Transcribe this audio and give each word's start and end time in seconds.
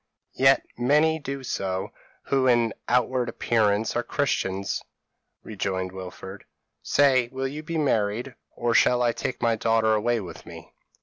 p> 0.35 0.41
"'Yet 0.45 0.65
many 0.79 1.19
do 1.19 1.43
so, 1.43 1.91
who 2.23 2.47
in 2.47 2.73
outward 2.87 3.29
appearance 3.29 3.95
are 3.95 4.01
Christians,' 4.01 4.81
rejoined 5.43 5.91
Wilfred; 5.91 6.43
'say, 6.81 7.29
will 7.31 7.47
you 7.47 7.61
be 7.61 7.77
married, 7.77 8.33
or 8.55 8.73
shall 8.73 9.03
I 9.03 9.11
take 9.11 9.43
my 9.43 9.55
daughter 9.55 9.93
away 9.93 10.19
with 10.19 10.43
me?' 10.43 10.73